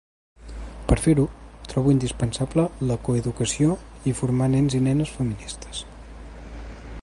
Per 0.91 0.95
fer-ho, 1.01 1.25
trobo 1.73 1.93
indispensable 1.95 2.65
la 2.93 2.97
coeducació 3.09 3.77
i 4.13 4.15
formar 4.21 4.49
nens 4.55 4.79
i 4.79 4.83
nenes 4.89 5.13
feministes. 5.19 5.85